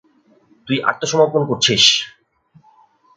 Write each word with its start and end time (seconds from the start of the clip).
তুই 0.67 0.77
আত্মসমর্পণ 0.83 1.41
করছিস! 1.45 1.83